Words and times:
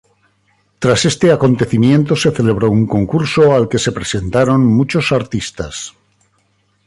Tras 0.79 1.05
este 1.05 1.31
acontecimiento 1.31 2.15
se 2.15 2.31
celebró 2.31 2.71
un 2.71 2.87
concurso 2.87 3.53
al 3.53 3.69
que 3.69 3.77
se 3.77 3.91
presentaron 3.91 4.65
muchos 4.65 5.11
artistas. 5.11 5.93